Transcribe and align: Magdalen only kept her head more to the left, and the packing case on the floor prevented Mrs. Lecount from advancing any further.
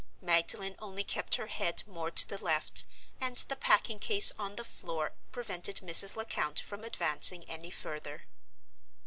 Magdalen 0.19 0.75
only 0.79 1.03
kept 1.03 1.35
her 1.35 1.45
head 1.45 1.83
more 1.85 2.09
to 2.09 2.27
the 2.27 2.43
left, 2.43 2.85
and 3.19 3.37
the 3.37 3.55
packing 3.55 3.99
case 3.99 4.31
on 4.39 4.55
the 4.55 4.63
floor 4.65 5.11
prevented 5.31 5.77
Mrs. 5.81 6.15
Lecount 6.15 6.59
from 6.59 6.83
advancing 6.83 7.43
any 7.47 7.69
further. 7.69 8.25